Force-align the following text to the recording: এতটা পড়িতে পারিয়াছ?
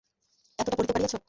এতটা 0.59 0.75
পড়িতে 0.77 0.93
পারিয়াছ? 0.93 1.13